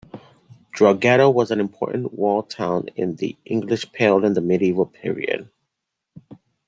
[0.71, 5.47] Drogheda was an important walled town in the English Pale in the medieval period.